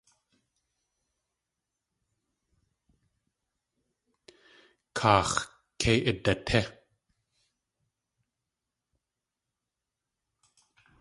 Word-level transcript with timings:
Kaax̲ 4.97 5.39
kei 5.81 5.99
idatí! 6.11 6.61